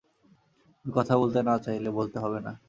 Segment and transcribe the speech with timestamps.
[0.77, 2.51] তুমি কথা বলতে না চাইলে বলতে হবে না।